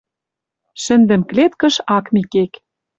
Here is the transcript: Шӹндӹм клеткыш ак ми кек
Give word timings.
Шӹндӹм 0.83 1.21
клеткыш 1.29 1.75
ак 1.97 2.05
ми 2.13 2.21
кек 2.31 2.51